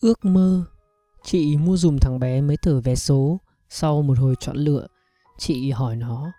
Ước 0.00 0.24
mơ. 0.24 0.64
Chị 1.24 1.56
mua 1.56 1.76
dùm 1.76 1.98
thằng 1.98 2.18
bé 2.18 2.40
mấy 2.40 2.56
tờ 2.56 2.80
vé 2.80 2.94
số 2.94 3.40
Sau 3.68 4.02
một 4.02 4.18
hồi 4.18 4.34
chọn 4.40 4.56
lựa. 4.56 4.86
Chị 5.38 5.70
hỏi 5.70 5.96
nó, 5.96 6.32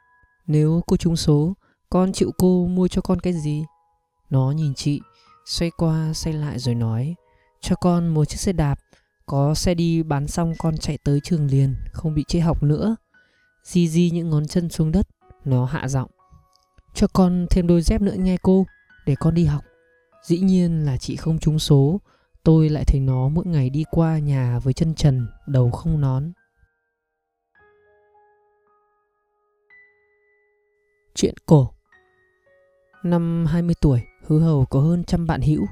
Nếu 0.48 0.82
cô 0.88 0.98
trúng 0.98 1.16
số, 1.16 1.54
Con 1.90 2.14
chịu 2.14 2.32
cô 2.38 2.68
mua 2.68 2.88
cho 2.88 3.02
con 3.02 3.20
cái 3.20 3.34
gì? 3.34 3.66
Nó 4.30 4.52
nhìn 4.52 4.74
chị, 4.74 5.02
Xoay 5.46 5.72
qua 5.78 6.14
xoay 6.14 6.34
lại 6.34 6.60
rồi 6.60 6.76
nói, 6.76 7.16
Cho 7.62 7.76
con 7.76 8.08
một 8.08 8.26
chiếc 8.26 8.38
xe 8.38 8.54
đạp, 8.54 8.80
Có 9.26 9.54
xe 9.54 9.74
đi 9.74 10.04
bán 10.04 10.28
xong 10.28 10.54
con 10.58 10.78
chạy 10.78 10.98
tới 10.98 11.20
trường 11.24 11.48
liền, 11.48 11.76
Không 11.94 12.14
bị 12.14 12.24
trễ 12.28 12.40
học 12.40 12.64
nữa. 12.64 12.96
Di 13.64 13.88
di 13.88 14.10
những 14.10 14.30
ngón 14.30 14.48
chân 14.48 14.70
xuống 14.70 14.92
đất, 14.92 15.08
Nó 15.46 15.66
hạ 15.66 15.88
giọng, 15.88 16.10
Cho 16.94 17.08
con 17.14 17.46
thêm 17.50 17.68
đôi 17.68 17.82
dép 17.82 18.02
nữa 18.02 18.16
nghe 18.18 18.38
cô, 18.42 18.66
Để 19.06 19.16
con 19.20 19.34
đi 19.34 19.46
học. 19.46 19.64
Dĩ 20.24 20.40
nhiên 20.40 20.86
là 20.86 20.98
chị 20.98 21.16
không 21.16 21.40
trúng 21.40 21.60
số 21.60 22.00
Tôi 22.50 22.70
lại 22.70 22.86
thấy 22.86 23.00
nó 23.00 23.30
mỗi 23.30 23.46
ngày 23.46 23.70
đi 23.70 23.84
qua 23.92 24.20
nhà 24.20 24.60
với 24.60 24.74
chân 24.74 24.96
trần, 24.96 25.28
đầu 25.48 25.72
không 25.72 26.02
nón. 26.02 26.32
Chuyện 31.16 31.34
cổ 31.46 31.72
Năm 33.04 33.46
20 33.46 33.76
tuổi, 33.82 34.02
hứa 34.26 34.40
hầu 34.40 34.66
có 34.66 34.80
hơn 34.80 35.04
trăm 35.04 35.28
bạn 35.28 35.42
hữu, 35.42 35.66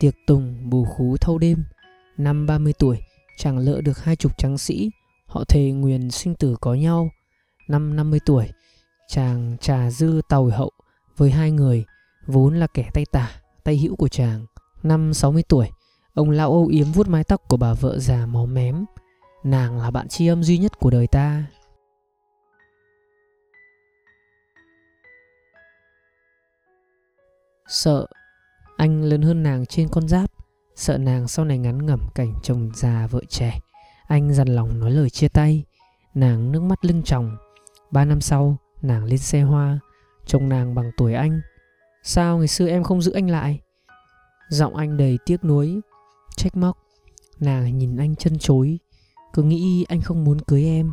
tiệc 0.00 0.14
tùng, 0.26 0.70
bù 0.70 0.84
khú 0.84 1.16
thâu 1.16 1.38
đêm. 1.38 1.64
Năm 2.16 2.46
30 2.46 2.72
tuổi, 2.78 2.98
chàng 3.38 3.58
lỡ 3.58 3.80
được 3.80 4.04
hai 4.04 4.16
chục 4.16 4.38
tráng 4.38 4.58
sĩ, 4.58 4.90
họ 5.26 5.44
thề 5.48 5.70
nguyền 5.70 6.10
sinh 6.10 6.34
tử 6.34 6.56
có 6.60 6.74
nhau. 6.74 7.10
Năm 7.68 7.96
50 7.96 8.20
tuổi, 8.26 8.48
chàng 9.08 9.56
trà 9.60 9.90
dư 9.90 10.20
tàu 10.28 10.46
hậu 10.46 10.70
với 11.16 11.30
hai 11.30 11.50
người, 11.50 11.84
vốn 12.26 12.56
là 12.56 12.66
kẻ 12.66 12.90
tay 12.94 13.04
tả, 13.12 13.30
tay 13.64 13.76
hữu 13.76 13.96
của 13.96 14.08
chàng. 14.08 14.46
Năm 14.82 15.14
60 15.14 15.42
tuổi, 15.48 15.68
Ông 16.18 16.30
lão 16.30 16.52
âu 16.52 16.66
yếm 16.66 16.92
vuốt 16.92 17.08
mái 17.08 17.24
tóc 17.24 17.48
của 17.48 17.56
bà 17.56 17.74
vợ 17.74 17.98
già 17.98 18.26
máu 18.26 18.46
mém. 18.46 18.84
Nàng 19.44 19.78
là 19.78 19.90
bạn 19.90 20.08
tri 20.08 20.26
âm 20.26 20.42
duy 20.42 20.58
nhất 20.58 20.78
của 20.78 20.90
đời 20.90 21.06
ta. 21.06 21.44
Sợ, 27.68 28.06
Anh 28.76 29.02
lớn 29.02 29.22
hơn 29.22 29.42
nàng 29.42 29.66
trên 29.66 29.88
con 29.88 30.08
giáp. 30.08 30.30
Sợ 30.74 30.98
nàng 30.98 31.28
sau 31.28 31.44
này 31.44 31.58
ngắn 31.58 31.86
ngẩm 31.86 32.00
cảnh 32.14 32.34
chồng 32.42 32.70
già 32.74 33.06
vợ 33.06 33.20
trẻ. 33.28 33.58
Anh 34.08 34.34
dằn 34.34 34.48
lòng 34.48 34.80
nói 34.80 34.90
lời 34.90 35.10
chia 35.10 35.28
tay. 35.28 35.64
Nàng 36.14 36.52
nước 36.52 36.62
mắt 36.62 36.84
lưng 36.84 37.02
tròng. 37.02 37.36
Ba 37.90 38.04
năm 38.04 38.20
sau, 38.20 38.56
nàng 38.82 39.04
lên 39.04 39.18
xe 39.18 39.42
hoa. 39.42 39.78
Chồng 40.26 40.48
nàng 40.48 40.74
bằng 40.74 40.90
tuổi 40.96 41.14
anh. 41.14 41.40
Sao 42.02 42.38
ngày 42.38 42.48
xưa 42.48 42.68
em 42.68 42.82
không 42.82 43.02
giữ 43.02 43.12
anh 43.12 43.30
lại? 43.30 43.60
Giọng 44.48 44.76
anh 44.76 44.96
đầy 44.96 45.18
tiếc 45.26 45.44
nuối 45.44 45.80
trách 46.38 46.56
móc. 46.56 46.78
Nàng 47.40 47.78
nhìn 47.78 47.96
anh 47.96 48.16
chân 48.16 48.38
chối 48.38 48.78
cứ 49.32 49.42
nghĩ 49.42 49.84
anh 49.88 50.00
không 50.00 50.24
muốn 50.24 50.40
cưới 50.40 50.64
em. 50.64 50.90